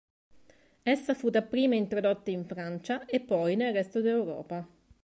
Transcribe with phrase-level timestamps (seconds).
[0.81, 4.67] Essa fu dapprima introdotta in Francia e poi nel resto d'Europa.